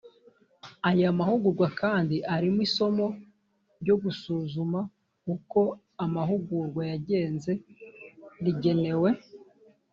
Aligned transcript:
aya 0.89 1.17
mahugurwa 1.19 1.67
kandi 1.81 2.15
arimo 2.35 2.59
isomo 2.67 3.05
ryo 3.81 3.95
gusuzuma 4.03 4.79
uko 5.35 5.59
amahugurwa 6.05 6.81
yagenze 6.91 7.51
rigenewe 8.43 9.09